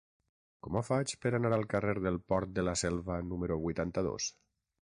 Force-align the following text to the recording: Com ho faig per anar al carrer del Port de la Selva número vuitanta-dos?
Com 0.67 0.77
ho 0.77 0.81
faig 0.87 1.13
per 1.25 1.33
anar 1.39 1.51
al 1.57 1.67
carrer 1.75 1.95
del 2.07 2.19
Port 2.33 2.57
de 2.57 2.65
la 2.69 2.75
Selva 2.85 3.21
número 3.29 3.63
vuitanta-dos? 3.67 4.33